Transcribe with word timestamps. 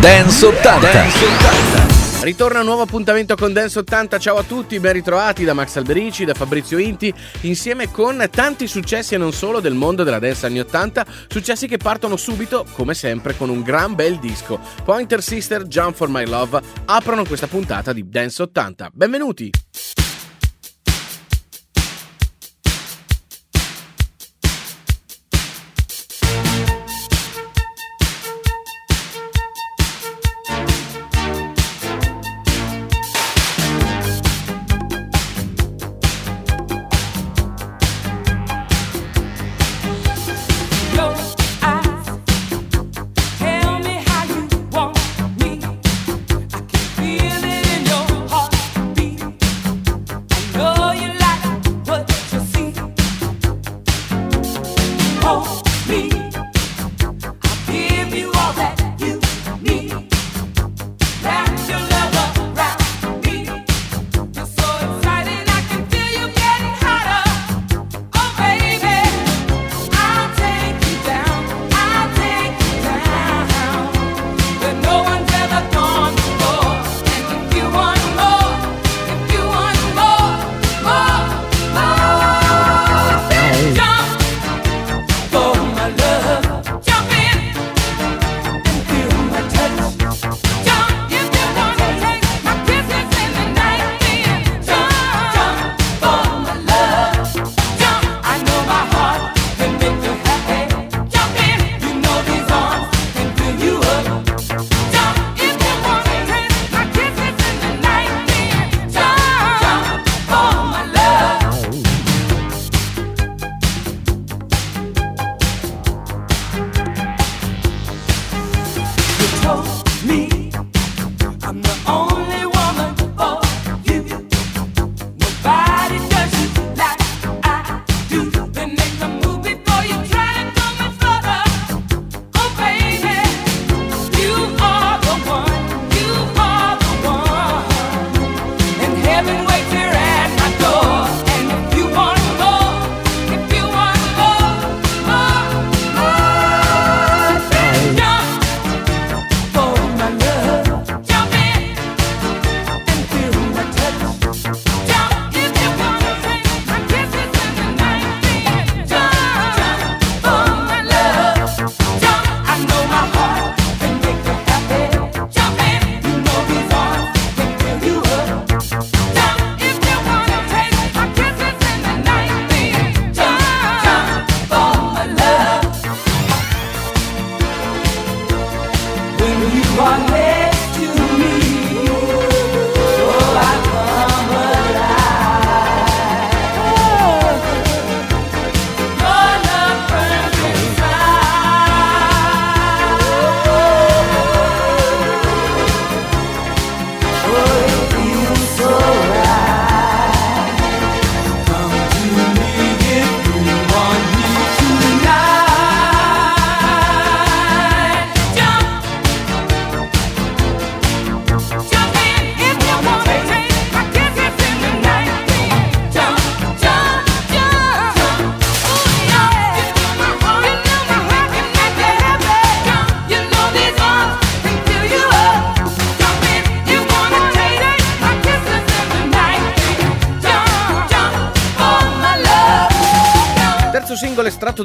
Dance 0.00 0.46
80. 0.46 0.92
Dance 0.92 1.24
80. 1.26 2.24
Ritorna 2.24 2.60
un 2.60 2.64
nuovo 2.64 2.80
appuntamento 2.80 3.36
con 3.36 3.52
Dance 3.52 3.80
80. 3.80 4.18
Ciao 4.18 4.38
a 4.38 4.42
tutti, 4.42 4.80
ben 4.80 4.94
ritrovati 4.94 5.44
da 5.44 5.52
Max 5.52 5.76
Alberici, 5.76 6.24
da 6.24 6.32
Fabrizio 6.32 6.78
Inti, 6.78 7.12
insieme 7.42 7.90
con 7.90 8.26
tanti 8.30 8.66
successi 8.66 9.14
e 9.14 9.18
non 9.18 9.34
solo 9.34 9.60
del 9.60 9.74
mondo 9.74 10.02
della 10.02 10.18
dance 10.18 10.46
anni 10.46 10.60
80, 10.60 11.04
successi 11.28 11.66
che 11.66 11.76
partono 11.76 12.16
subito, 12.16 12.64
come 12.72 12.94
sempre, 12.94 13.36
con 13.36 13.50
un 13.50 13.60
gran 13.60 13.94
bel 13.94 14.18
disco. 14.18 14.58
Pointer 14.84 15.22
Sister, 15.22 15.64
Jump 15.64 15.94
for 15.94 16.08
My 16.08 16.24
Love 16.24 16.62
aprono 16.86 17.26
questa 17.26 17.46
puntata 17.46 17.92
di 17.92 18.08
Dance 18.08 18.40
80. 18.40 18.90
Benvenuti! 18.94 19.50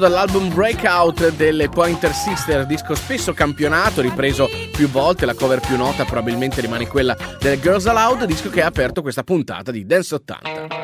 Dall'album 0.08 0.54
Breakout 0.54 1.36
delle 1.36 1.68
Pointer 1.68 2.14
Sister, 2.14 2.68
disco 2.68 2.94
spesso 2.94 3.34
campionato, 3.34 4.02
ripreso 4.02 4.48
più 4.72 4.88
volte, 4.88 5.26
la 5.26 5.34
cover 5.34 5.60
più 5.60 5.76
nota 5.78 6.06
probabilmente 6.06 6.62
rimane 6.62 6.86
quella 6.86 7.18
delle 7.40 7.60
Girls 7.60 7.88
Aloud, 7.88 8.24
disco 8.26 8.52
che 8.52 8.62
ha 8.62 8.68
aperto 8.68 9.02
questa 9.02 9.24
puntata 9.24 9.72
di 9.72 9.84
Dance 9.84 10.14
80. 10.14 10.75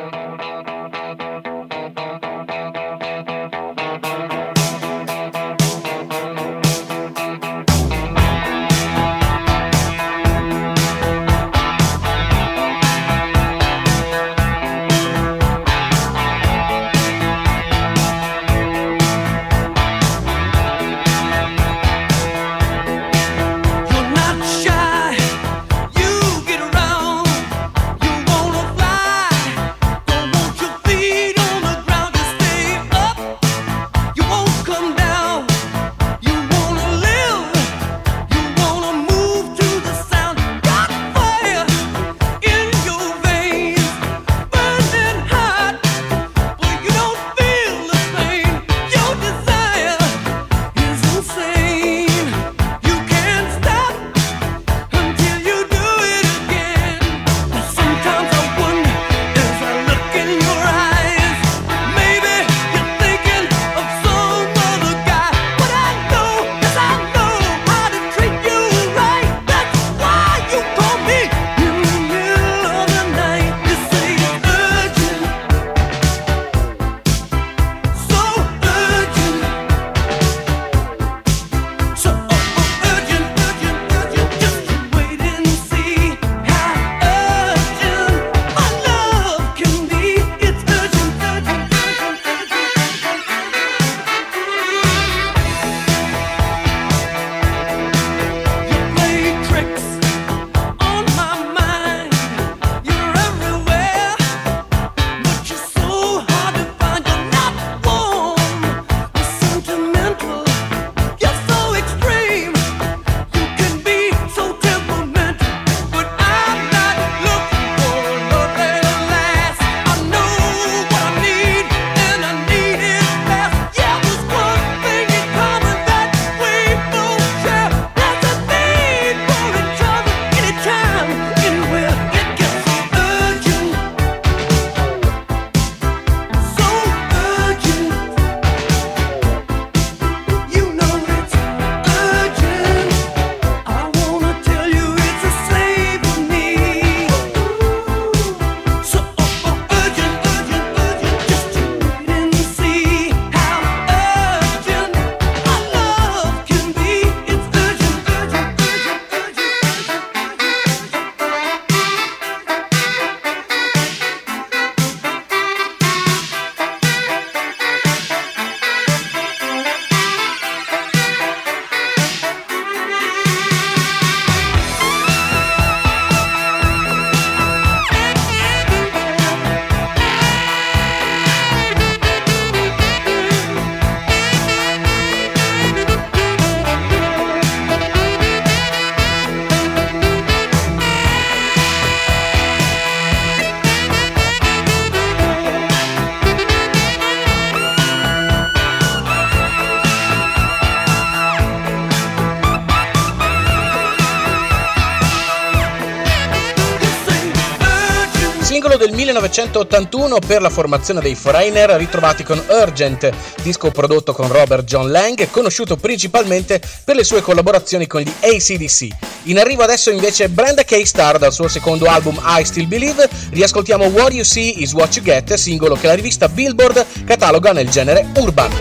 1981 209.12 210.20
per 210.20 210.42
la 210.42 210.50
formazione 210.50 211.02
dei 211.02 211.16
Foreigner 211.16 211.72
ritrovati 211.72 212.24
con 212.24 212.42
Urgent, 212.48 213.12
disco 213.42 213.70
prodotto 213.70 214.14
con 214.14 214.32
Robert 214.32 214.64
John 214.64 214.90
Lang, 214.90 215.30
conosciuto 215.30 215.76
principalmente 215.76 216.62
per 216.86 216.96
le 216.96 217.04
sue 217.04 217.22
collaborazioni 217.22 217.88
con 217.88 218.02
gli 218.02 218.12
ACDC. 218.22 218.88
In 219.24 219.38
arrivo 219.38 219.64
adesso 219.64 219.92
invece 219.92 220.30
Brenda 220.30 220.64
K. 220.64 220.82
Star 220.86 221.18
dal 221.18 221.34
suo 221.34 221.50
secondo 221.50 221.86
album 221.86 222.20
I 222.24 222.46
Still 222.46 222.68
Believe, 222.68 223.10
riascoltiamo 223.32 223.86
What 223.86 224.14
You 224.14 224.24
See 224.24 224.62
Is 224.62 224.72
What 224.72 224.96
You 224.96 225.04
Get, 225.04 225.34
singolo 225.34 225.76
che 225.76 225.88
la 225.88 225.94
rivista 225.94 226.30
Billboard 226.30 226.86
cataloga 227.06 227.52
nel 227.52 227.70
genere 227.70 228.08
urban. 228.16 228.61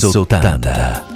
Dance 0.00 1.07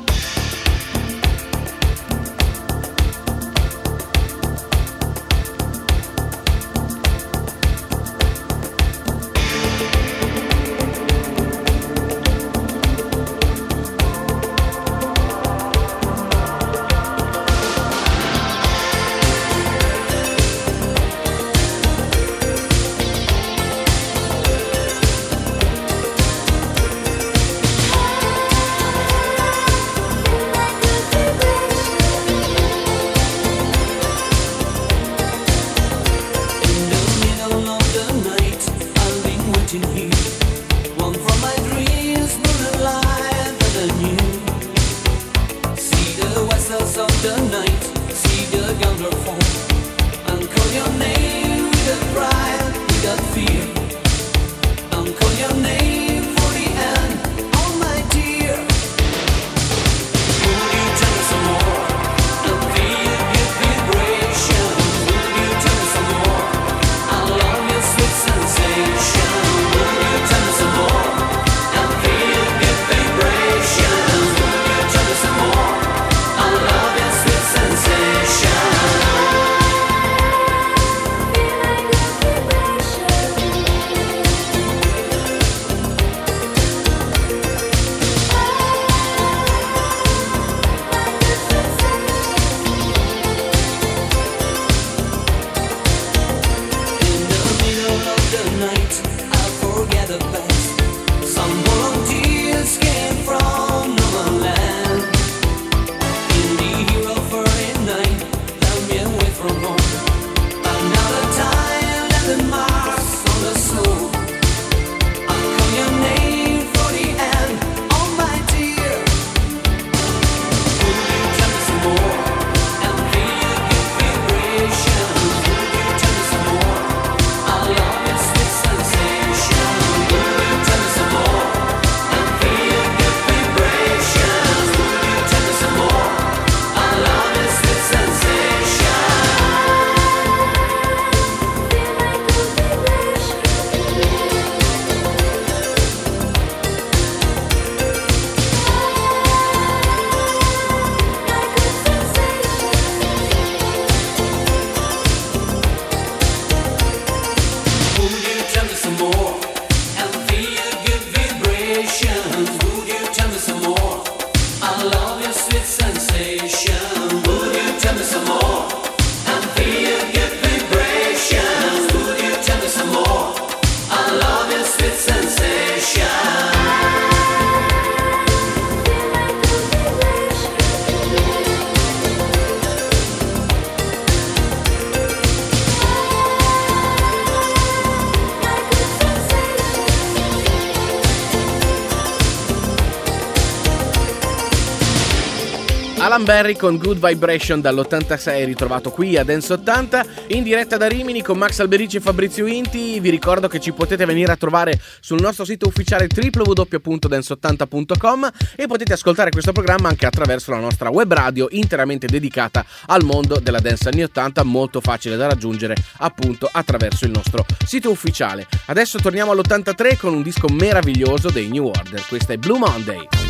Alan 196.13 196.27
Berry 196.27 196.57
con 196.57 196.77
Good 196.77 196.99
Vibration 196.99 197.63
dall'86 197.63 198.45
ritrovato 198.45 198.91
qui 198.91 199.17
a 199.17 199.25
Dance 199.25 199.51
80 199.51 200.05
in 200.27 200.43
diretta 200.43 200.77
da 200.77 200.87
Rimini 200.87 201.23
con 201.23 201.39
Max 201.39 201.61
Alberici 201.61 201.97
e 201.97 202.01
Fabrizio 202.01 202.45
Inti. 202.45 203.01
Vi 203.01 203.09
ricordo 203.09 203.49
che 203.49 203.61
ci 203.61 203.73
potete 203.73 204.05
venire 204.05 204.31
a 204.31 204.37
trovare 204.37 204.79
sul 205.01 205.23
nostro 205.23 205.47
sito 205.47 205.67
ufficiale 205.67 206.09
www.dance80.com 206.15 208.31
e 208.57 208.67
potete 208.67 208.93
ascoltare 208.93 209.31
questo 209.31 209.53
programma 209.53 209.89
anche 209.89 210.05
attraverso 210.05 210.51
la 210.51 210.59
nostra 210.59 210.91
web 210.91 211.11
radio 211.11 211.49
interamente 211.53 212.07
dedicata 212.07 212.63
al 212.89 213.05
mondo 213.05 213.41
della 213.41 213.61
dance 213.61 213.89
anni 213.89 214.03
80, 214.03 214.45
molto 214.45 214.83
facile 214.83 215.17
da 215.17 215.29
raggiungere 215.29 215.75
appunto 216.01 216.47
attraverso 216.53 217.07
il 217.07 217.13
nostro 217.13 217.47
sito 217.65 217.91
ufficiale. 217.91 218.47
Adesso 218.67 218.99
torniamo 218.99 219.31
all'83 219.31 219.97
con 219.97 220.13
un 220.13 220.21
disco 220.21 220.49
meraviglioso 220.51 221.31
dei 221.31 221.49
New 221.49 221.69
Order. 221.69 222.05
Questa 222.07 222.35
è 222.35 222.37
Blue 222.37 222.59
Monday. 222.59 223.22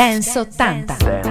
Dance 0.00 0.34
80. 0.34 1.29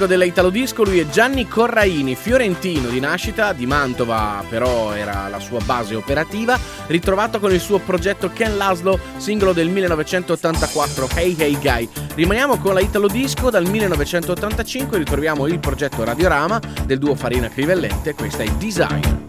Classico 0.00 0.06
della 0.06 0.24
Italo 0.24 0.50
Disco, 0.50 0.84
lui 0.84 0.98
è 0.98 1.08
Gianni 1.08 1.46
Corraini, 1.46 2.14
fiorentino 2.14 2.88
di 2.88 3.00
nascita, 3.00 3.52
di 3.52 3.66
Mantova 3.66 4.42
però 4.48 4.92
era 4.92 5.28
la 5.28 5.38
sua 5.38 5.60
base 5.64 5.94
operativa, 5.94 6.58
ritrovato 6.86 7.38
con 7.38 7.52
il 7.52 7.60
suo 7.60 7.78
progetto 7.78 8.30
Ken 8.30 8.56
Laszlo, 8.56 8.98
singolo 9.16 9.52
del 9.52 9.68
1984 9.68 11.08
Hey 11.14 11.36
Hey 11.38 11.58
Guy. 11.58 11.88
Rimaniamo 12.14 12.58
con 12.58 12.74
la 12.74 12.80
Italo 12.80 13.08
Disco, 13.08 13.50
dal 13.50 13.68
1985 13.68 14.98
ritroviamo 14.98 15.46
il 15.46 15.58
progetto 15.58 16.04
Radiorama 16.04 16.60
del 16.84 16.98
duo 16.98 17.14
Farina 17.14 17.48
Crivellente, 17.48 18.14
questa 18.14 18.42
è 18.42 18.48
Desire. 18.58 19.19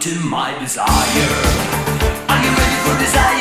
to 0.00 0.20
my 0.20 0.56
desire. 0.60 0.86
Are 0.86 2.44
you 2.44 2.50
ready 2.50 2.78
for 2.84 2.98
desire? 3.00 3.37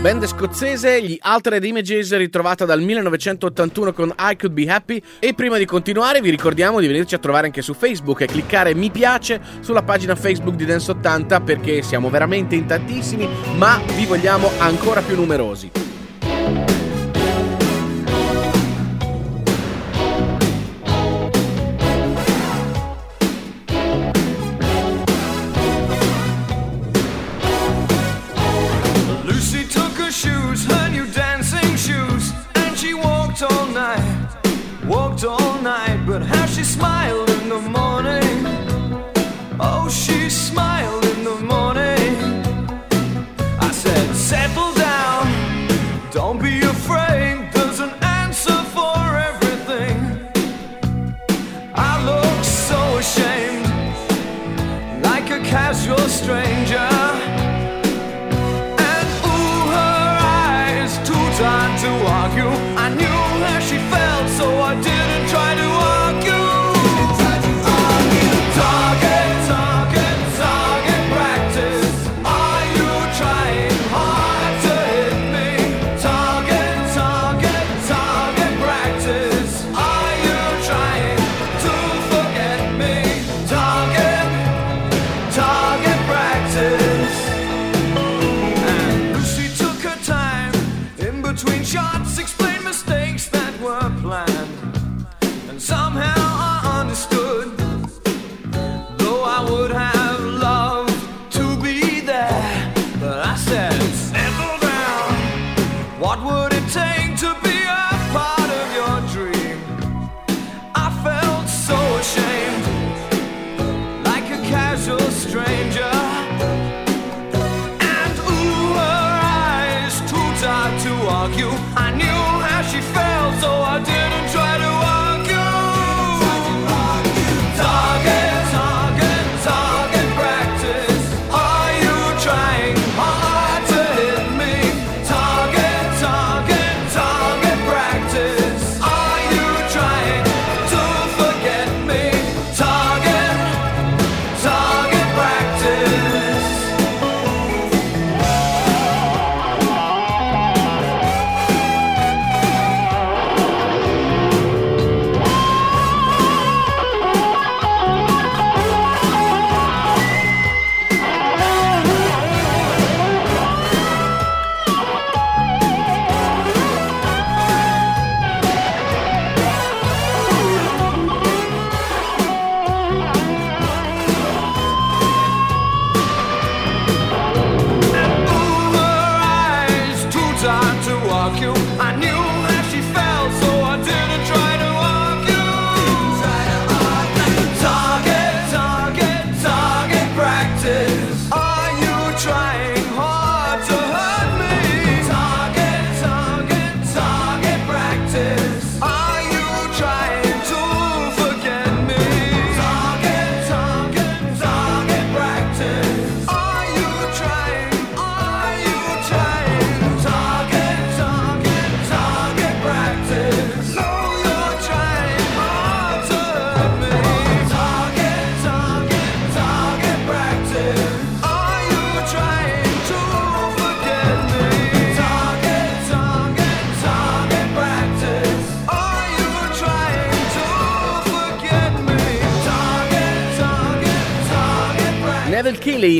Band 0.00 0.26
scozzese, 0.26 1.02
gli 1.02 1.16
Altered 1.20 1.64
Images 1.64 2.16
ritrovata 2.16 2.64
dal 2.64 2.80
1981 2.80 3.92
con 3.92 4.14
I 4.16 4.36
Could 4.36 4.54
Be 4.54 4.70
Happy 4.70 5.02
e 5.18 5.34
prima 5.34 5.58
di 5.58 5.64
continuare 5.64 6.20
vi 6.20 6.30
ricordiamo 6.30 6.78
di 6.78 6.86
venirci 6.86 7.16
a 7.16 7.18
trovare 7.18 7.46
anche 7.46 7.62
su 7.62 7.74
Facebook 7.74 8.20
e 8.20 8.26
cliccare 8.26 8.74
mi 8.74 8.90
piace 8.90 9.40
sulla 9.60 9.82
pagina 9.82 10.14
Facebook 10.14 10.54
di 10.54 10.64
Dance 10.64 10.92
80 10.92 11.40
perché 11.40 11.82
siamo 11.82 12.10
veramente 12.10 12.54
in 12.54 12.66
tantissimi 12.66 13.28
ma 13.56 13.80
vi 13.96 14.06
vogliamo 14.06 14.50
ancora 14.58 15.00
più 15.00 15.16
numerosi. 15.16 15.87
smile. 36.68 37.27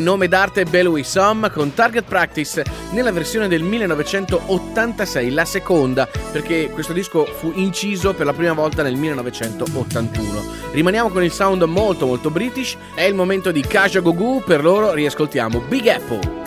Nome 0.09 0.27
d'arte 0.27 0.65
Bellowy 0.65 1.05
Som, 1.05 1.51
con 1.53 1.75
Target 1.75 2.05
Practice 2.05 2.65
nella 2.93 3.13
versione 3.13 3.47
del 3.47 3.63
1986, 3.63 5.31
la 5.33 5.45
seconda, 5.45 6.09
perché 6.33 6.71
questo 6.71 6.95
disco 6.95 7.27
fu 7.27 7.53
inciso 7.55 8.15
per 8.15 8.25
la 8.25 8.33
prima 8.33 8.55
volta 8.55 8.83
nel 8.83 8.97
1981. 8.97 10.71
Rimaniamo 10.73 11.11
con 11.11 11.23
il 11.23 11.31
sound 11.31 11.63
molto 11.65 12.07
molto 12.07 12.31
british, 12.31 12.75
è 12.95 13.03
il 13.03 13.15
momento 13.15 13.51
di 13.51 13.61
Kaja 13.61 14.01
Gogu, 14.01 14.43
per 14.47 14.63
loro 14.63 14.95
riascoltiamo 14.95 15.61
Big 15.69 15.87
Apple. 15.89 16.38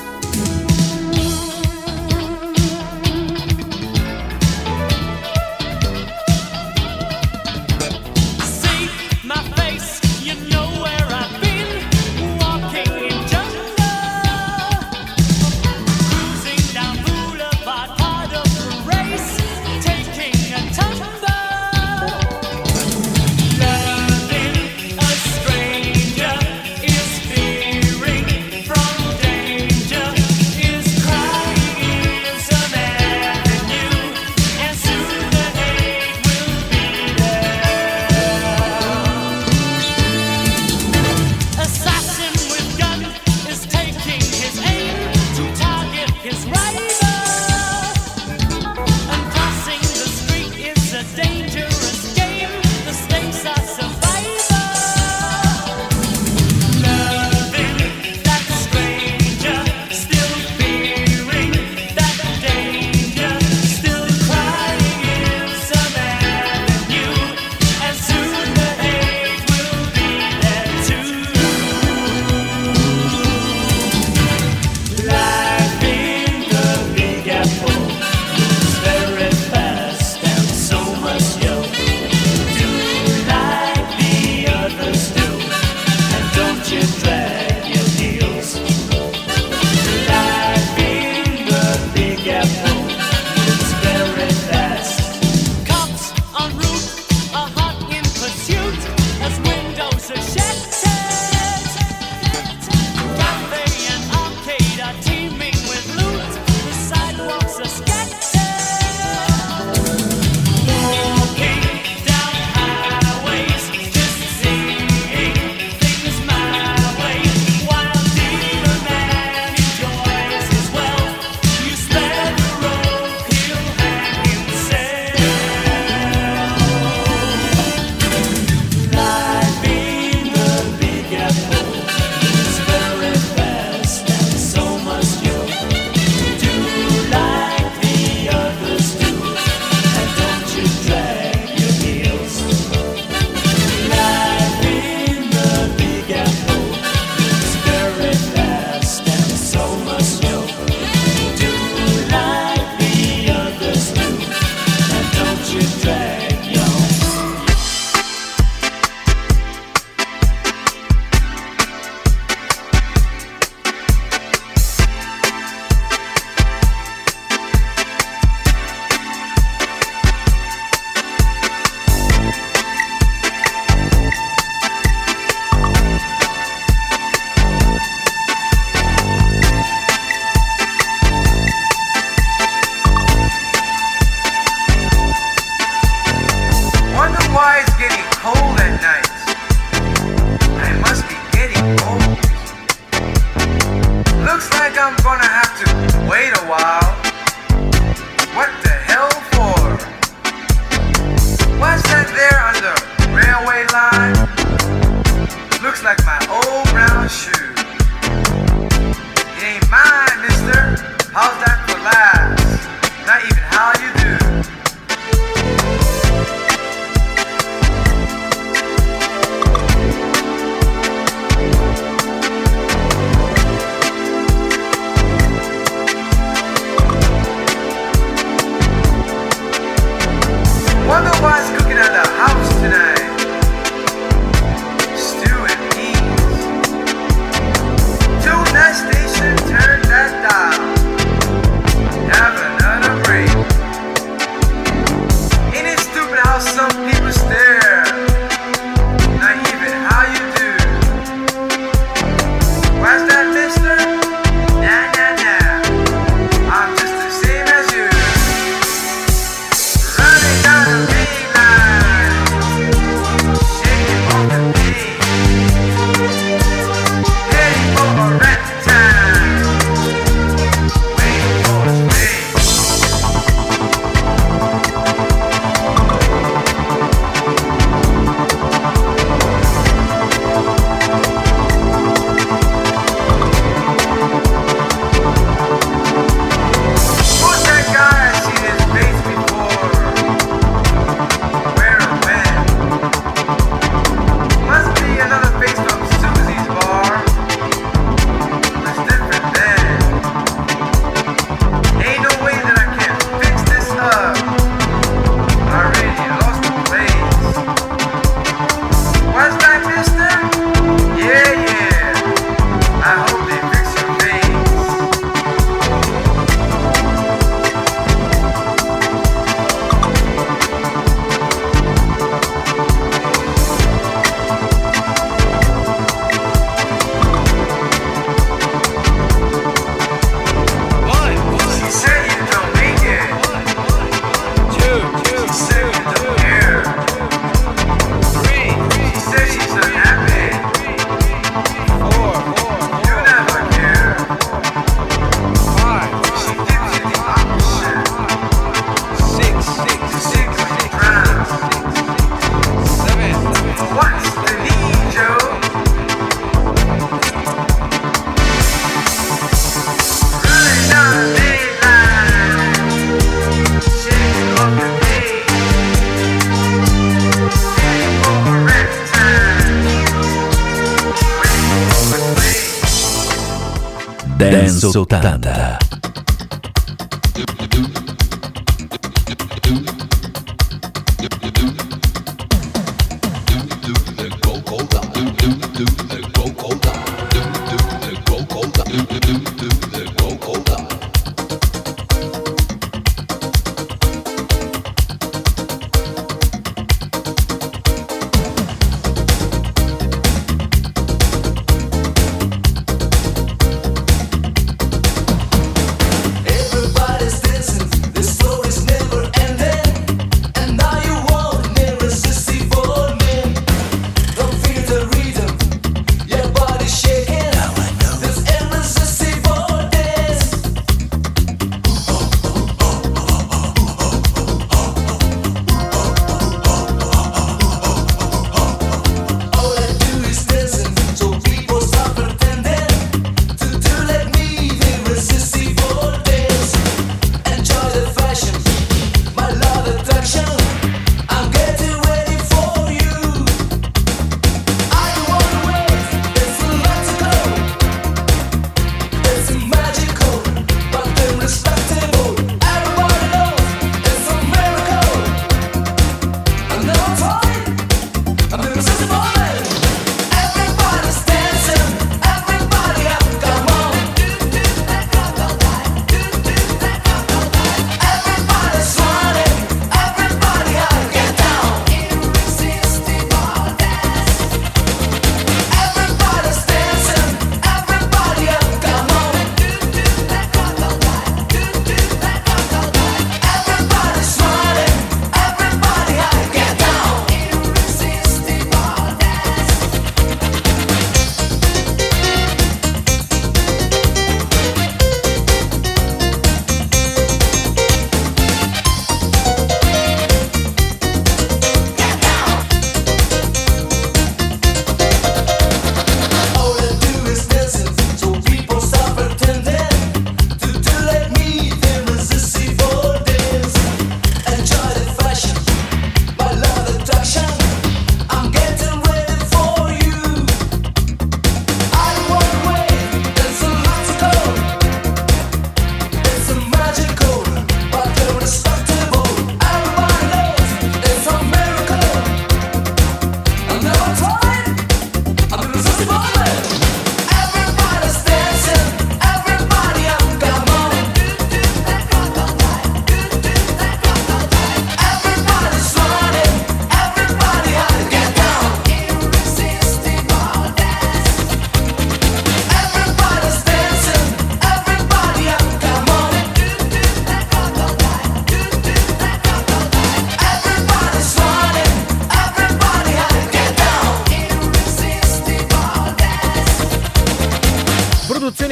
Dance 374.71 374.87
80. 374.87 375.20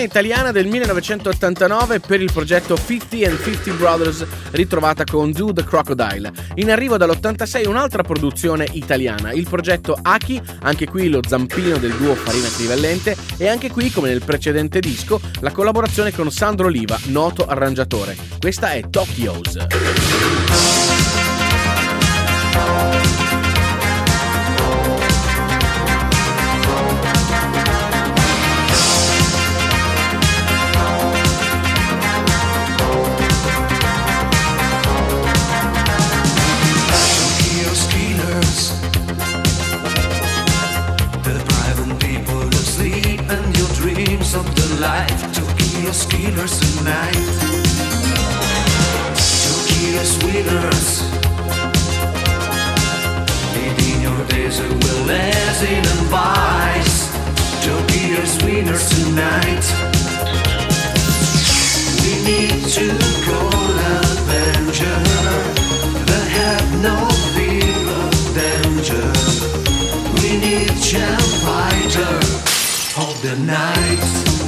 Italiana 0.10 0.52
del 0.52 0.66
1989 0.66 2.00
per 2.00 2.20
il 2.20 2.32
progetto 2.34 2.76
50 2.76 3.30
and 3.30 3.40
50 3.44 3.74
Brothers 3.74 4.26
ritrovata 4.52 5.04
con 5.04 5.32
Do 5.32 5.54
the 5.54 5.64
Crocodile. 5.64 6.32
In 6.56 6.72
arrivo 6.72 6.98
dall'86 6.98 7.68
un'altra 7.68 8.02
produzione 8.02 8.68
italiana, 8.72 9.34
il 9.34 9.48
progetto 9.48 9.96
Aki, 10.02 10.42
anche 10.62 10.88
qui 10.88 11.10
lo 11.10 11.20
zampino 11.26 11.78
del 11.78 11.94
duo 11.94 12.16
Farina 12.16 12.50
Crivellente 12.50 13.16
e 13.38 13.48
anche 13.48 13.70
qui 13.70 13.92
come 13.92 14.10
nel 14.10 14.24
precedente 14.24 14.80
disco 14.80 15.22
la 15.42 15.52
collaborazione 15.52 16.12
con 16.12 16.32
Sandro 16.32 16.66
Oliva, 16.66 16.98
noto 17.06 17.46
arrangiatore. 17.46 18.18
Questa 18.40 18.72
è 18.72 18.90
Tokyo's. 18.90 19.58
Sweeters 46.40 46.78
tonight. 46.78 47.14
Tequila 49.44 50.06
sweeters. 50.06 50.88
Leading 53.56 54.02
your 54.02 54.26
days 54.28 54.60
with 54.62 55.08
lessing 55.08 55.84
and 55.94 56.04
vice. 56.08 57.12
Tequila 57.62 58.26
sweeters 58.26 58.86
tonight. 58.96 59.66
We 62.02 62.12
need 62.30 62.64
to 62.78 62.88
go 63.28 63.40
adventure. 64.00 65.02
That 66.08 66.28
have 66.40 66.68
no 66.88 66.98
fear 67.36 67.76
of 68.00 68.14
danger. 68.40 69.08
We 70.22 70.40
need 70.40 70.70
champ 70.82 71.22
fighter 71.44 72.16
of 73.04 73.22
the 73.22 73.36
night. 73.46 74.39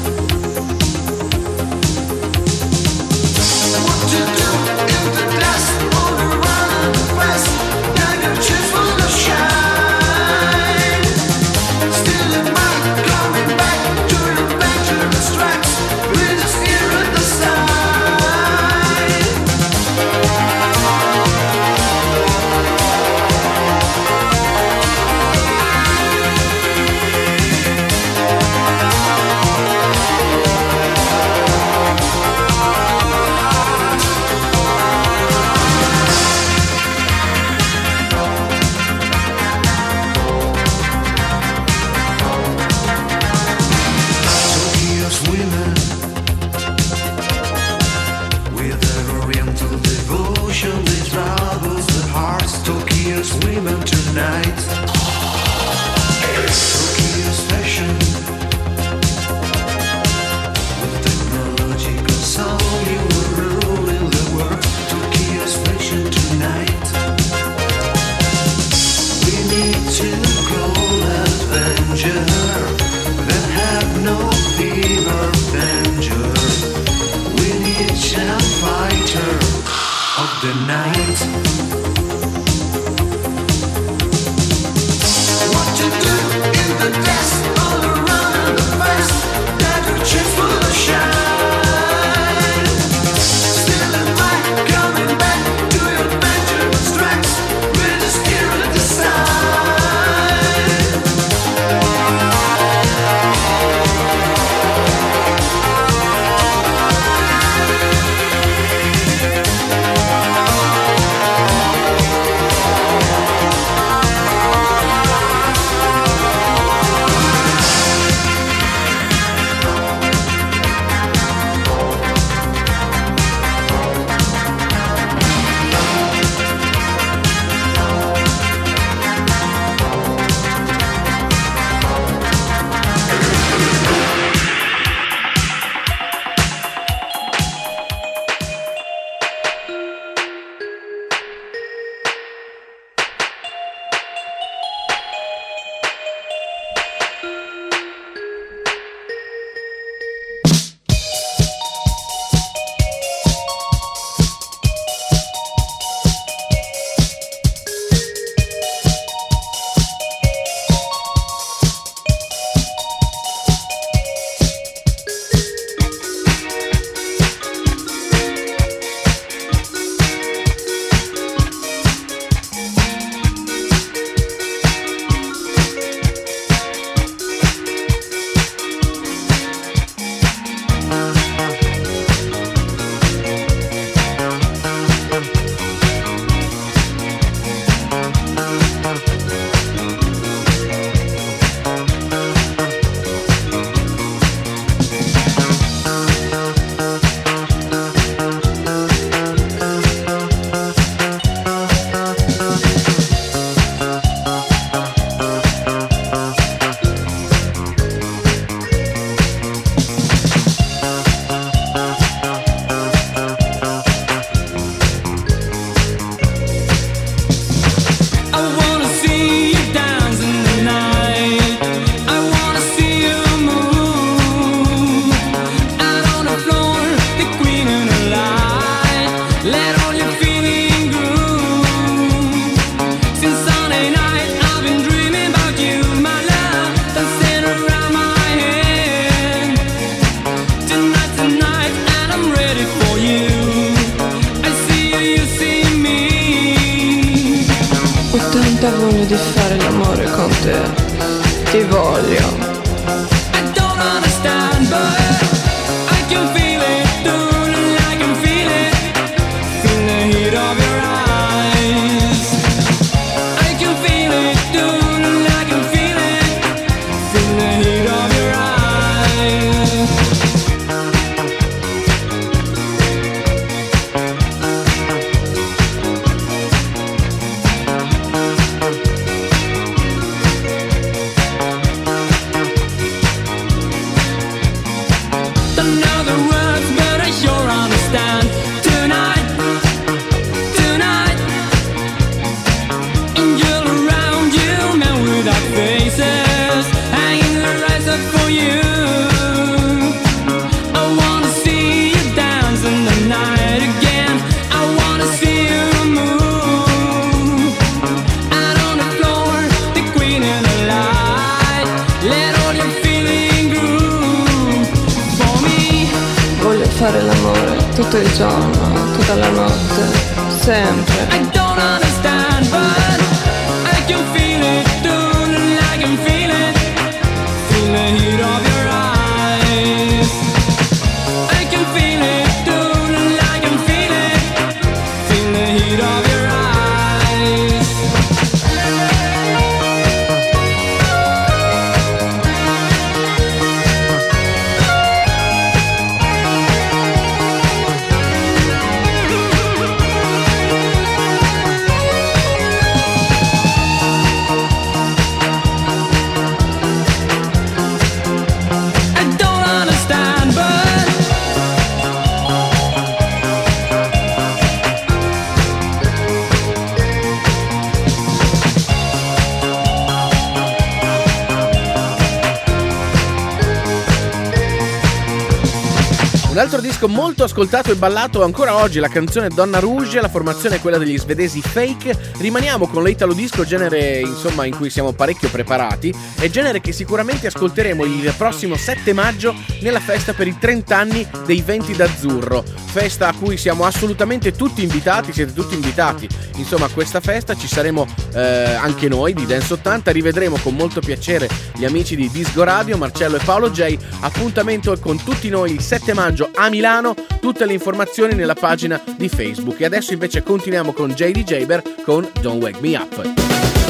Molto 377.21 377.39
ascoltato 377.39 377.71
e 377.71 377.75
ballato 377.75 378.23
ancora 378.23 378.55
oggi, 378.55 378.79
la 378.79 378.87
canzone 378.87 379.27
Donna 379.27 379.59
Rouge, 379.59 380.01
la 380.01 380.09
formazione 380.09 380.55
è 380.55 380.59
quella 380.59 380.79
degli 380.79 380.97
svedesi 380.97 381.39
Fake. 381.39 382.13
Rimaniamo 382.17 382.67
con 382.67 382.83
l'Italo 382.83 383.13
Disco, 383.13 383.43
genere 383.43 383.99
insomma 383.99 384.45
in 384.45 384.55
cui 384.55 384.71
siamo 384.71 384.91
parecchio 384.93 385.29
preparati 385.29 385.93
e 386.19 386.29
genere 386.31 386.61
che 386.61 386.71
sicuramente 386.71 387.27
ascolteremo 387.27 387.85
il 387.85 388.11
prossimo 388.17 388.55
7 388.55 388.93
maggio 388.93 389.35
nella 389.61 389.79
festa 389.79 390.13
per 390.13 390.27
i 390.27 390.35
30 390.39 390.75
anni 390.75 391.07
dei 391.25 391.41
Venti 391.41 391.75
d'Azzurro. 391.75 392.60
Festa 392.71 393.09
a 393.09 393.13
cui 393.13 393.35
siamo 393.35 393.65
assolutamente 393.65 394.31
tutti 394.31 394.63
invitati, 394.63 395.11
siete 395.11 395.33
tutti 395.33 395.55
invitati. 395.55 396.07
Insomma, 396.37 396.67
a 396.67 396.69
questa 396.69 397.01
festa 397.01 397.35
ci 397.35 397.45
saremo 397.45 397.85
eh, 398.13 398.53
anche 398.53 398.87
noi 398.87 399.13
di 399.13 399.25
Dance 399.25 399.51
80, 399.51 399.91
rivedremo 399.91 400.37
con 400.37 400.55
molto 400.55 400.79
piacere 400.79 401.27
gli 401.53 401.65
amici 401.65 401.97
di 401.97 402.09
Disco 402.09 402.43
Radio, 402.43 402.77
Marcello 402.77 403.17
e 403.17 403.23
Paolo 403.25 403.51
J. 403.51 403.77
Appuntamento 403.99 404.73
con 404.79 405.03
tutti 405.03 405.27
noi 405.27 405.51
il 405.51 405.61
7 405.61 405.93
maggio 405.93 406.29
a 406.33 406.49
Milano, 406.49 406.95
tutte 407.19 407.45
le 407.45 407.51
informazioni 407.51 408.13
nella 408.15 408.35
pagina 408.35 408.81
di 408.95 409.09
Facebook. 409.09 409.59
E 409.59 409.65
adesso 409.65 409.91
invece 409.91 410.23
continuiamo 410.23 410.71
con 410.71 410.91
JD 410.91 411.23
Jaber 411.25 411.61
con 411.83 412.09
Don't 412.21 412.41
Wake 412.41 412.61
Me 412.61 412.77
Up. 412.77 413.60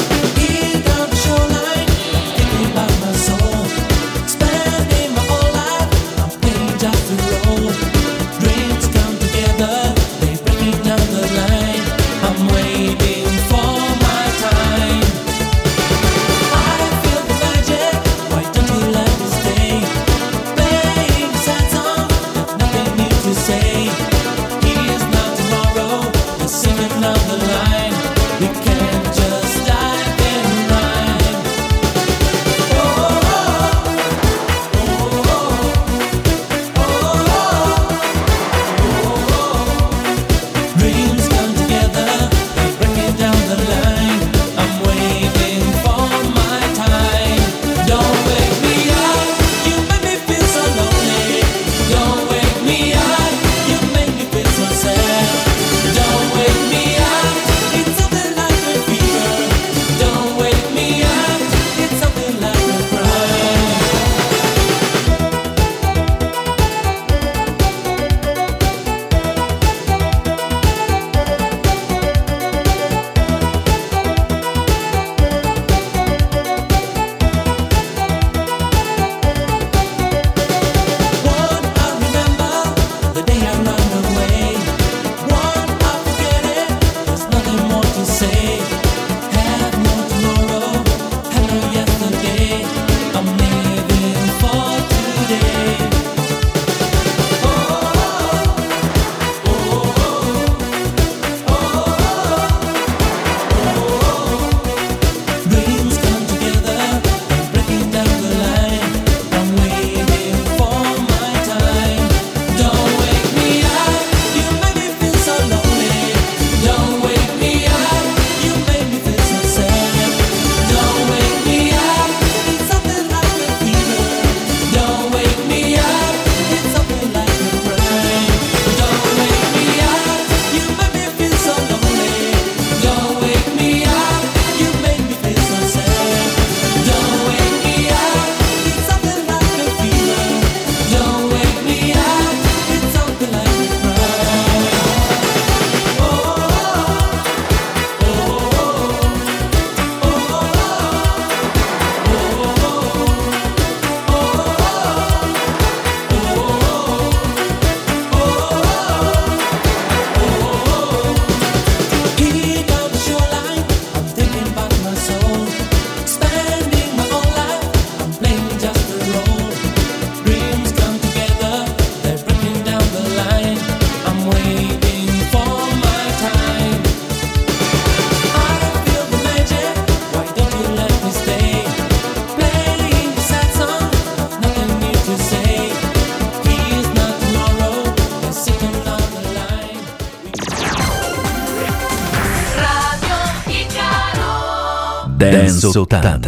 resultado. 195.71 196.20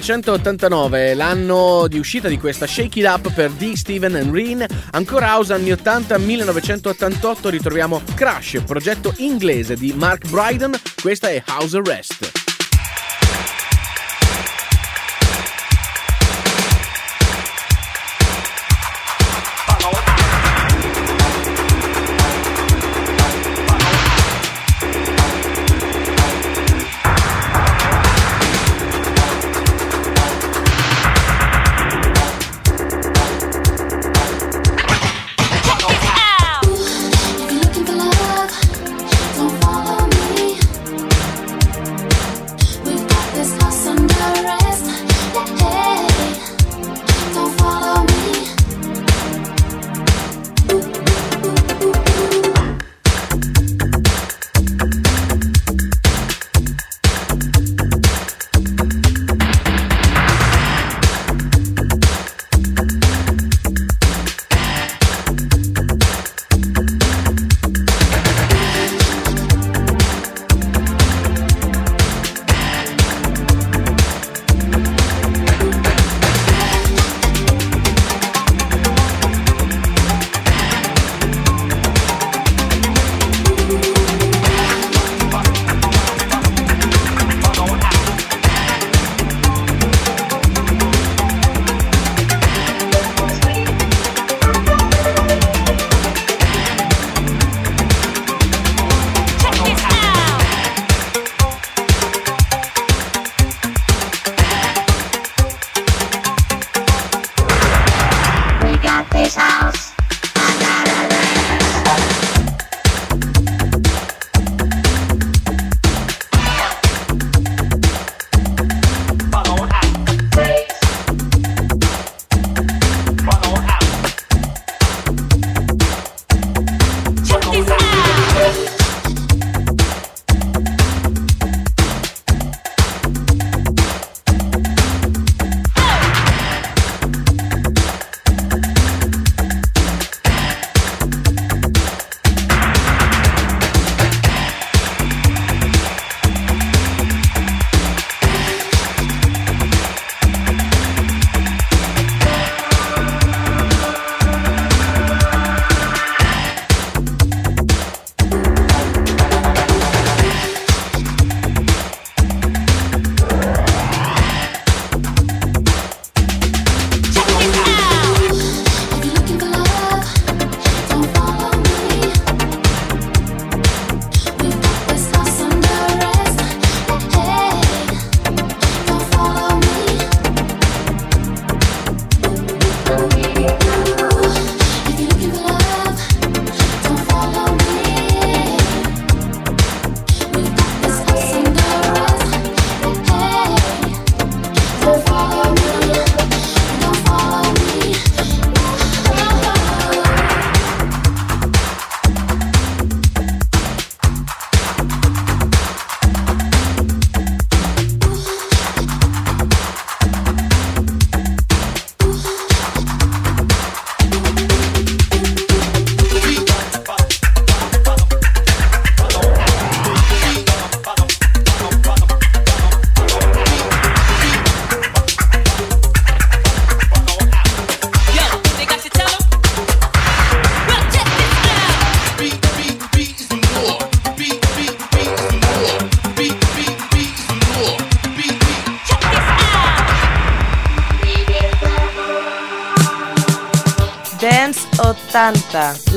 1989, 0.00 1.14
l'anno 1.14 1.88
di 1.88 1.98
uscita 1.98 2.28
di 2.28 2.38
questa 2.38 2.68
Shake 2.68 3.00
It 3.00 3.06
Up 3.06 3.32
per 3.32 3.50
D. 3.50 3.72
Steven 3.72 4.14
and 4.14 4.32
Reen. 4.32 4.64
Ancora 4.92 5.26
house 5.26 5.52
anni 5.52 5.72
80, 5.72 6.18
1988 6.18 7.50
ritroviamo 7.50 8.00
Crash, 8.14 8.62
progetto 8.64 9.12
inglese 9.16 9.74
di 9.74 9.92
Mark 9.92 10.28
Bryden. 10.28 10.78
Questa 11.02 11.28
è 11.28 11.42
House 11.48 11.76
Arrest. 11.76 12.37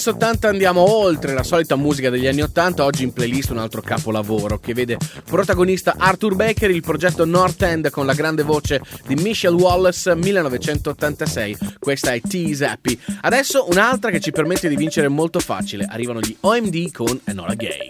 Dance 0.00 0.16
80 0.16 0.48
andiamo 0.48 0.96
oltre 0.96 1.34
la 1.34 1.42
solita 1.42 1.76
musica 1.76 2.08
degli 2.08 2.26
anni 2.26 2.40
80, 2.40 2.84
oggi 2.84 3.02
in 3.02 3.12
playlist 3.12 3.50
un 3.50 3.58
altro 3.58 3.82
capolavoro 3.82 4.58
che 4.58 4.72
vede 4.72 4.96
protagonista 5.26 5.96
Arthur 5.98 6.36
Baker 6.36 6.70
il 6.70 6.80
progetto 6.80 7.26
North 7.26 7.60
End 7.60 7.90
con 7.90 8.06
la 8.06 8.14
grande 8.14 8.42
voce 8.42 8.80
di 9.06 9.14
Michelle 9.16 9.60
Wallace 9.60 10.14
1986. 10.14 11.58
Questa 11.78 12.14
è 12.14 12.20
Tease 12.22 12.64
Happy. 12.64 12.98
Adesso 13.20 13.66
un'altra 13.68 14.10
che 14.10 14.20
ci 14.20 14.30
permette 14.30 14.70
di 14.70 14.76
vincere 14.76 15.08
molto 15.08 15.38
facile. 15.38 15.86
Arrivano 15.86 16.20
gli 16.20 16.34
OMD 16.40 16.92
con 16.92 17.20
Enola 17.26 17.52
Gay. 17.52 17.89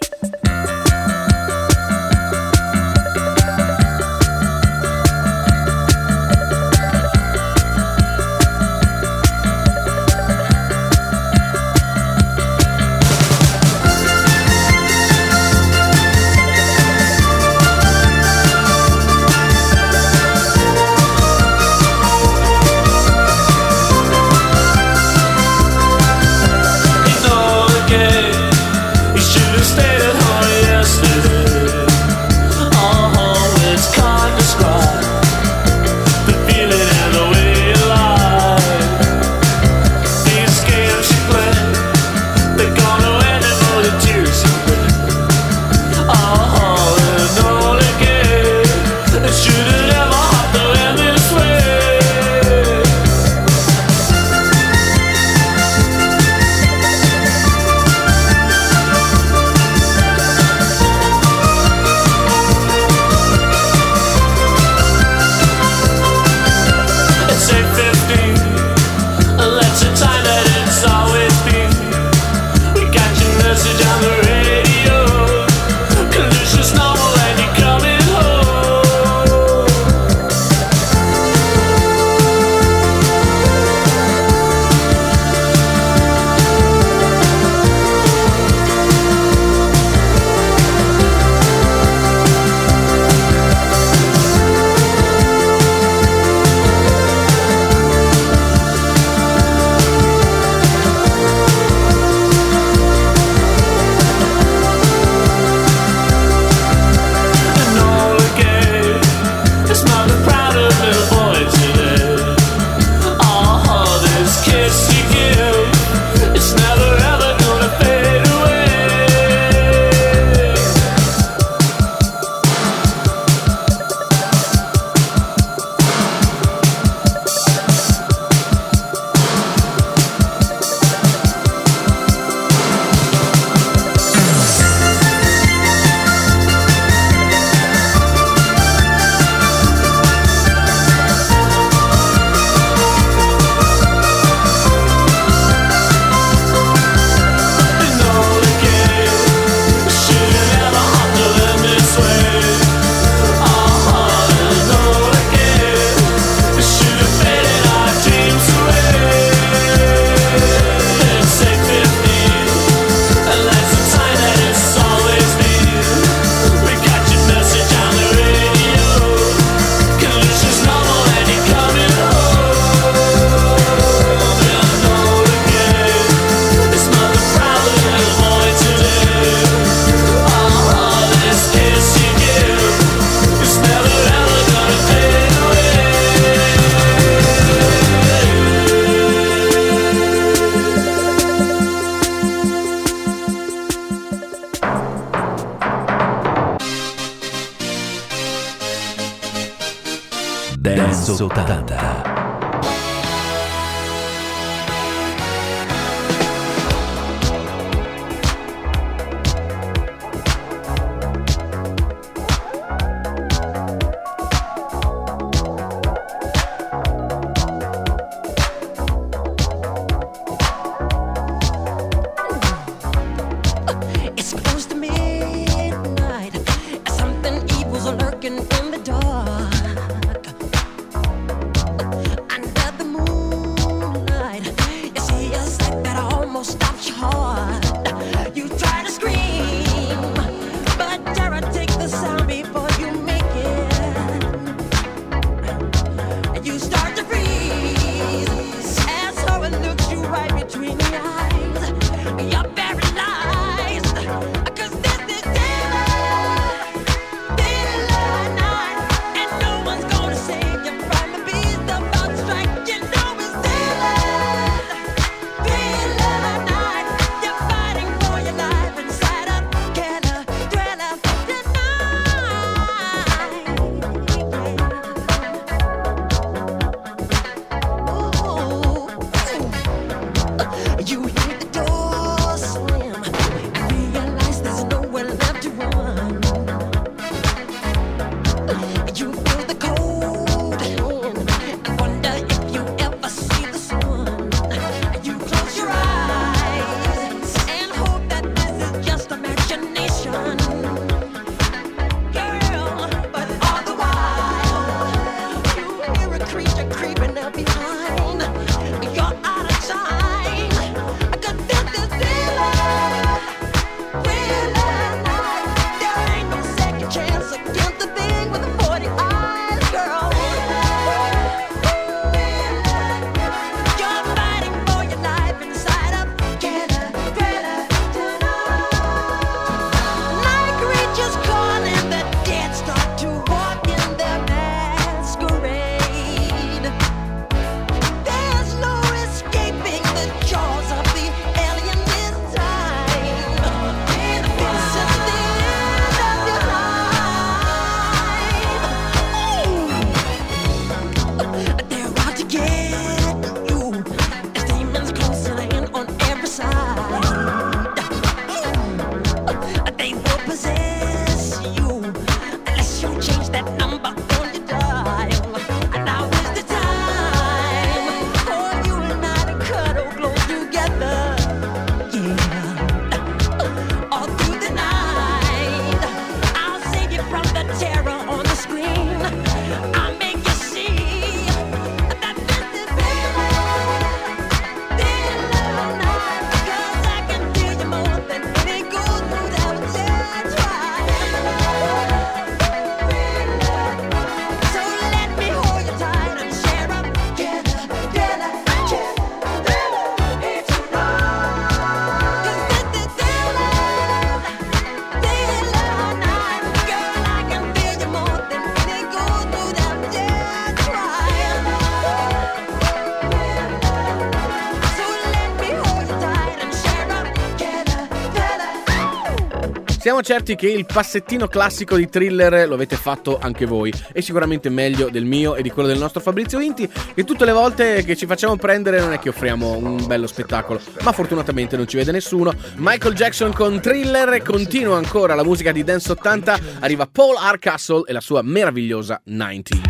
Certi 420.03 420.35
che 420.35 420.49
il 420.49 420.65
passettino 420.65 421.27
classico 421.27 421.75
di 421.77 421.87
thriller 421.87 422.47
lo 422.47 422.55
avete 422.55 422.75
fatto 422.75 423.17
anche 423.21 423.45
voi 423.45 423.71
e 423.93 424.01
sicuramente 424.01 424.49
meglio 424.49 424.89
del 424.89 425.05
mio 425.05 425.35
e 425.35 425.41
di 425.41 425.49
quello 425.49 425.69
del 425.69 425.77
nostro 425.77 426.01
Fabrizio 426.01 426.39
Inti 426.39 426.69
che 426.93 427.03
tutte 427.03 427.23
le 427.23 427.31
volte 427.31 427.83
che 427.85 427.95
ci 427.95 428.05
facciamo 428.05 428.35
prendere 428.35 428.79
non 428.79 428.91
è 428.91 428.99
che 428.99 429.09
offriamo 429.09 429.55
un 429.55 429.85
bello 429.85 430.07
spettacolo, 430.07 430.59
ma 430.81 430.91
fortunatamente 430.91 431.55
non 431.55 431.67
ci 431.67 431.77
vede 431.77 431.91
nessuno. 431.91 432.33
Michael 432.55 432.93
Jackson 432.93 433.31
con 433.31 433.61
thriller 433.61 434.21
continua 434.21 434.75
ancora 434.75 435.15
la 435.15 435.23
musica 435.23 435.51
di 435.51 435.63
Dance 435.63 435.91
80, 435.91 436.39
arriva 436.59 436.87
Paul 436.91 437.15
R. 437.15 437.39
Castle 437.39 437.83
e 437.85 437.93
la 437.93 438.01
sua 438.01 438.21
meravigliosa 438.21 438.99
19. 439.05 439.61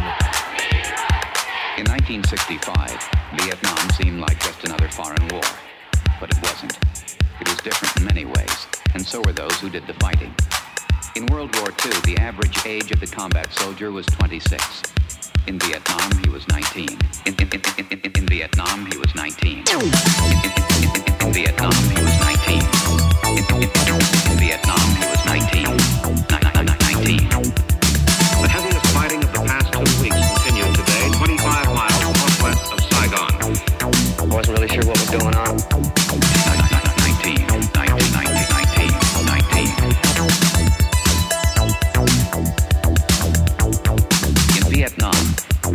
In 1.78 1.84
1965, 1.84 2.98
Vietnam 3.38 3.90
seemed 3.91 4.20
like 4.20 4.40
just 4.40 4.64
another 4.66 4.90
foreign 4.90 5.28
war, 5.30 5.41
but 6.20 6.32
it 6.32 6.40
wasn't. 6.41 6.78
It 7.40 7.48
was 7.48 7.62
different 7.62 7.95
in 7.98 8.06
many 8.06 8.26
ways. 8.26 8.81
and 8.93 9.05
so 9.05 9.22
were 9.22 9.34
those 9.34 9.59
who 9.59 9.69
did 9.69 9.85
the 9.88 9.93
fighting. 9.95 10.34
In 11.15 11.26
World 11.27 11.55
War 11.57 11.69
II, 11.85 11.91
the 12.05 12.18
average 12.19 12.65
age 12.65 12.91
of 12.91 12.99
the 12.99 13.07
combat 13.07 13.51
soldier 13.53 13.91
was 13.91 14.05
26. 14.07 14.84
In 15.47 15.59
Vietnam, 15.59 16.23
he 16.23 16.30
was 16.30 16.47
19. 16.49 16.88
In, 17.26 17.35
in, 17.35 17.49
in, 17.91 18.11
in 18.15 18.27
Vietnam, 18.27 18.85
he 18.91 18.97
was 18.97 19.13
19. 19.15 19.57
in 19.59 21.34
Vietnam, 21.34 21.73
he 21.73 22.03
was 22.03 22.19
19. 22.19 22.51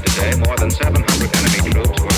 today 0.00 0.32
more 0.46 0.56
than 0.56 0.70
700 0.70 1.36
enemy 1.36 1.70
troops 1.70 2.00
were 2.02 2.11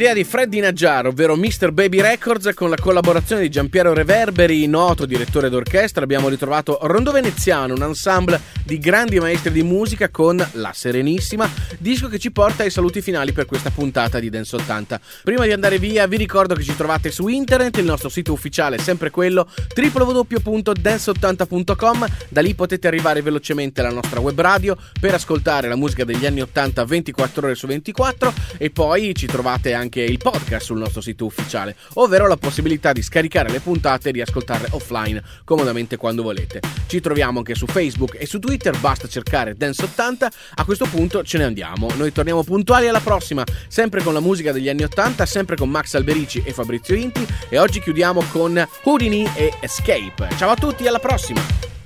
un'idea 0.00 0.14
di 0.14 0.24
Freddy 0.24 0.60
Najjar, 0.60 1.08
ovvero 1.08 1.36
Mr. 1.36 1.72
Baby 1.72 2.00
Records, 2.00 2.54
con 2.54 2.70
la 2.70 2.76
collaborazione 2.80 3.42
di 3.42 3.50
Giampiero 3.50 3.92
Reverberi, 3.92 4.66
noto 4.66 5.04
direttore 5.04 5.50
d'orchestra, 5.50 6.02
abbiamo 6.02 6.28
ritrovato 6.28 6.78
Rondo 6.80 7.12
Veneziano, 7.12 7.74
un 7.74 7.82
ensemble 7.82 8.40
di 8.64 8.78
grandi 8.78 9.18
maestri 9.20 9.52
di 9.52 9.62
musica 9.62 10.08
con 10.08 10.42
La 10.52 10.70
Serenissima, 10.72 11.46
disco 11.80 12.08
che 12.08 12.18
ci 12.18 12.30
porta 12.30 12.62
ai 12.62 12.70
saluti 12.70 13.00
finali 13.00 13.32
per 13.32 13.46
questa 13.46 13.70
puntata 13.70 14.20
di 14.20 14.28
Dance 14.28 14.56
80. 14.56 15.00
Prima 15.24 15.46
di 15.46 15.52
andare 15.52 15.78
via 15.78 16.06
vi 16.06 16.18
ricordo 16.18 16.54
che 16.54 16.62
ci 16.62 16.76
trovate 16.76 17.10
su 17.10 17.26
internet, 17.28 17.78
il 17.78 17.86
nostro 17.86 18.10
sito 18.10 18.32
ufficiale 18.32 18.76
è 18.76 18.78
sempre 18.78 19.08
quello 19.10 19.48
www.dance80.com, 19.74 22.06
da 22.28 22.42
lì 22.42 22.54
potete 22.54 22.86
arrivare 22.86 23.22
velocemente 23.22 23.80
alla 23.80 23.88
nostra 23.90 24.20
web 24.20 24.38
radio 24.38 24.76
per 25.00 25.14
ascoltare 25.14 25.68
la 25.68 25.76
musica 25.76 26.04
degli 26.04 26.26
anni 26.26 26.42
80 26.42 26.84
24 26.84 27.46
ore 27.46 27.54
su 27.54 27.66
24 27.66 28.34
e 28.58 28.68
poi 28.70 29.14
ci 29.14 29.24
trovate 29.26 29.72
anche 29.72 30.02
il 30.02 30.18
podcast 30.18 30.66
sul 30.66 30.76
nostro 30.78 31.00
sito 31.00 31.24
ufficiale, 31.24 31.74
ovvero 31.94 32.28
la 32.28 32.36
possibilità 32.36 32.92
di 32.92 33.00
scaricare 33.02 33.50
le 33.50 33.60
puntate 33.60 34.10
e 34.10 34.12
riascoltarle 34.12 34.68
offline 34.72 35.22
comodamente 35.44 35.96
quando 35.96 36.22
volete. 36.22 36.60
Ci 36.86 37.00
troviamo 37.00 37.38
anche 37.38 37.54
su 37.54 37.64
Facebook 37.66 38.16
e 38.18 38.26
su 38.26 38.38
Twitter, 38.38 38.78
basta 38.78 39.08
cercare 39.08 39.56
Dance 39.56 39.84
80. 39.84 40.30
A 40.56 40.64
questo 40.64 40.84
punto 40.86 41.24
ce 41.24 41.38
ne 41.38 41.44
andiamo. 41.44 41.69
Noi 41.96 42.12
torniamo 42.12 42.42
puntuali 42.42 42.88
alla 42.88 43.00
prossima, 43.00 43.44
sempre 43.68 44.02
con 44.02 44.12
la 44.12 44.20
musica 44.20 44.52
degli 44.52 44.68
anni 44.68 44.82
80, 44.82 45.26
sempre 45.26 45.56
con 45.56 45.68
Max 45.68 45.94
Alberici 45.94 46.42
e 46.44 46.52
Fabrizio 46.52 46.94
Inti 46.94 47.26
e 47.48 47.58
oggi 47.58 47.80
chiudiamo 47.80 48.22
con 48.30 48.66
Houdini 48.84 49.28
e 49.34 49.52
Escape. 49.60 50.28
Ciao 50.36 50.50
a 50.50 50.56
tutti, 50.56 50.86
alla 50.86 50.98
prossima! 50.98 51.79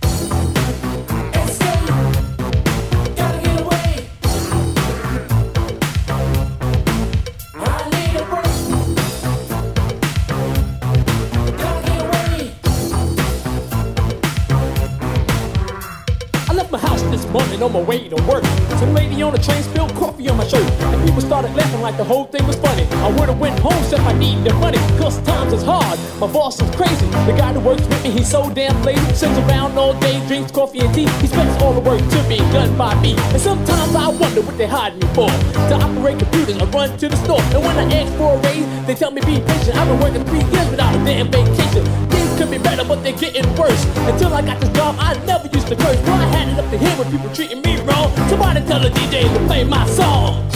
On 17.64 17.72
my 17.72 17.80
way 17.80 18.08
to 18.08 18.16
work. 18.24 18.44
Some 18.78 18.92
lady 18.92 19.22
on 19.22 19.32
the 19.32 19.38
train 19.38 19.62
spilled 19.62 19.94
coffee 19.94 20.28
on 20.28 20.36
my 20.36 20.46
shirt. 20.46 20.70
And 20.92 21.02
people 21.06 21.22
started 21.22 21.54
laughing 21.54 21.80
like 21.80 21.96
the 21.96 22.04
whole 22.04 22.26
thing 22.26 22.46
was 22.46 22.56
funny. 22.56 22.84
I 23.06 23.08
would've 23.10 23.40
went 23.40 23.58
home, 23.58 23.82
said 23.84 24.00
I 24.00 24.12
need 24.12 24.44
the 24.44 24.52
money. 24.54 24.78
Cause 24.98 25.18
times 25.22 25.52
is 25.54 25.62
hard. 25.62 25.98
My 26.20 26.26
boss 26.30 26.60
is 26.60 26.70
crazy. 26.76 27.06
The 27.24 27.34
guy 27.36 27.52
that 27.54 27.60
works 27.60 27.80
with 27.86 28.04
me, 28.04 28.10
he's 28.10 28.30
so 28.30 28.50
damn 28.52 28.76
lazy. 28.82 29.00
Sits 29.14 29.38
around 29.48 29.78
all 29.78 29.98
day, 29.98 30.24
drinks 30.26 30.52
coffee 30.52 30.80
and 30.80 30.94
tea. 30.94 31.08
He 31.22 31.26
spends 31.26 31.62
all 31.62 31.72
the 31.72 31.80
work 31.80 32.00
to 32.00 32.28
be 32.28 32.36
done 32.52 32.76
by 32.76 32.94
me. 33.00 33.14
And 33.32 33.40
sometimes 33.40 33.94
I 33.94 34.08
wonder 34.08 34.42
what 34.42 34.58
they 34.58 34.66
hide 34.66 34.94
me 34.96 35.06
for. 35.14 35.30
To 35.70 35.74
operate 35.80 36.18
computers, 36.18 36.58
I 36.58 36.64
run 36.66 36.96
to 36.98 37.08
the 37.08 37.16
store. 37.24 37.40
And 37.54 37.62
when 37.64 37.78
I 37.78 37.84
ask 37.94 38.12
for 38.18 38.34
a 38.34 38.38
raise, 38.42 38.86
they 38.86 38.94
tell 38.94 39.10
me 39.10 39.22
be 39.22 39.40
patient. 39.40 39.76
I've 39.76 39.88
been 39.88 40.00
working 40.00 40.24
three 40.26 40.44
years 40.52 40.68
without 40.70 40.94
a 40.94 40.98
damn 41.04 41.30
vacation. 41.30 42.23
Could 42.36 42.50
be 42.50 42.58
better, 42.58 42.82
but 42.84 43.02
they're 43.04 43.12
getting 43.12 43.46
worse. 43.54 43.84
Until 44.10 44.34
I 44.34 44.42
got 44.42 44.60
this 44.60 44.68
job, 44.70 44.96
I 44.98 45.14
never 45.24 45.46
used 45.46 45.68
to 45.68 45.76
curse. 45.76 46.00
Well, 46.02 46.20
I 46.20 46.26
had 46.26 46.48
it 46.48 46.58
up 46.58 46.68
to 46.70 46.78
here 46.78 46.90
when 46.98 47.08
people 47.08 47.32
treating 47.32 47.62
me 47.62 47.80
wrong. 47.82 48.10
Somebody 48.28 48.60
tell 48.66 48.80
the 48.80 48.88
DJ 48.88 49.32
to 49.32 49.46
play 49.46 49.62
my 49.62 49.86
song. 49.86 50.53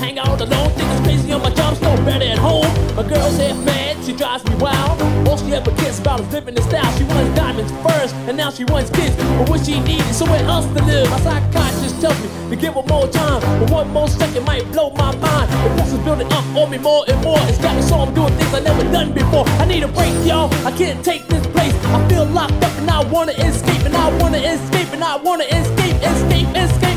Hang 0.00 0.18
out 0.18 0.40
alone. 0.40 0.70
Think 0.70 0.90
it's 0.90 1.00
crazy 1.02 1.32
on 1.32 1.42
my 1.42 1.50
job, 1.50 1.76
so 1.76 1.94
better 2.08 2.24
at 2.24 2.38
home. 2.38 2.66
My 2.96 3.04
girl's 3.04 3.36
half 3.36 3.56
mad, 3.64 4.02
she 4.04 4.12
drives 4.12 4.42
me 4.48 4.56
wild. 4.56 4.96
All 5.28 5.36
she 5.36 5.52
ever 5.52 5.70
cares 5.76 5.98
about 6.00 6.20
is 6.20 6.32
living 6.32 6.56
in 6.56 6.62
style. 6.62 6.90
She 6.96 7.04
wants 7.04 7.36
diamonds 7.36 7.72
first, 7.84 8.14
and 8.26 8.36
now 8.36 8.50
she 8.50 8.64
wants 8.64 8.90
kids. 8.90 9.14
But 9.16 9.48
what 9.50 9.60
she 9.64 9.78
needs 9.80 10.08
is 10.10 10.16
somewhere 10.16 10.42
else 10.44 10.66
to 10.66 10.82
live. 10.84 11.08
My 11.10 11.20
psychiatrist 11.20 12.00
tells 12.00 12.18
me 12.22 12.28
to 12.50 12.56
give 12.56 12.74
her 12.74 12.82
more 12.88 13.06
time. 13.08 13.40
But 13.60 13.70
one 13.70 13.88
more 13.90 14.08
second 14.08 14.44
might 14.44 14.64
blow 14.72 14.90
my 14.90 15.14
mind. 15.16 15.48
The 15.52 15.70
pressure's 15.76 16.00
building 16.00 16.32
up 16.32 16.44
on 16.56 16.70
me 16.70 16.78
more 16.78 17.04
and 17.06 17.20
more. 17.22 17.38
It's 17.50 17.58
got 17.58 17.76
me 17.76 17.82
so 17.82 17.96
I'm 18.00 18.14
doing 18.14 18.32
things 18.38 18.54
I 18.54 18.60
never 18.60 18.84
done 18.90 19.12
before. 19.12 19.44
I 19.62 19.66
need 19.66 19.82
a 19.82 19.88
break, 19.88 20.14
y'all. 20.24 20.48
I 20.66 20.72
can't 20.72 21.04
take 21.04 21.28
this 21.28 21.46
place. 21.48 21.74
I 21.84 22.08
feel 22.08 22.24
locked 22.24 22.64
up 22.64 22.72
and 22.80 22.88
I 22.88 23.04
wanna 23.04 23.32
escape, 23.32 23.84
and 23.84 23.94
I 23.94 24.08
wanna 24.18 24.38
escape, 24.38 24.92
and 24.92 25.04
I 25.04 25.16
wanna 25.16 25.44
escape, 25.44 25.96
escape, 26.02 26.48
escape. 26.56 26.89